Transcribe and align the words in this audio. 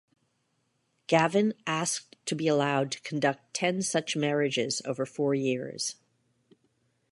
Gavin 1.05 1.53
asked 1.67 2.15
to 2.25 2.33
be 2.33 2.47
allowed 2.47 2.91
to 2.93 3.01
conduct 3.01 3.53
ten 3.53 3.83
such 3.83 4.15
marriages 4.15 4.81
over 4.83 5.05
four 5.05 5.35
years. 5.35 5.93